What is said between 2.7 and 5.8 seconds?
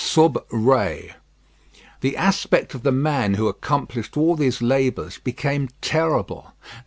of the man who accomplished all these labours became